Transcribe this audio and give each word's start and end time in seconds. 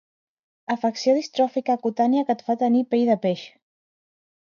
Afecció 0.75 1.13
distròfica 1.17 1.75
cutània 1.83 2.23
que 2.29 2.35
et 2.37 2.41
fa 2.47 2.55
tenir 2.65 2.81
pell 2.95 3.05
de 3.13 3.19
peix. 3.27 3.45